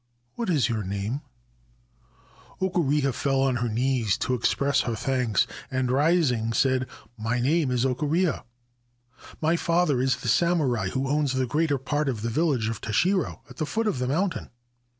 [0.33, 1.21] What is your name?'
[2.59, 7.69] Okureha fell on her knees to express her thanks, and, rising, said: c My name
[7.69, 8.43] is Okureha.
[9.41, 13.41] My father is the samurai who owns the greater part of the village of Tashiro,
[13.47, 14.49] at the foot of the mountain.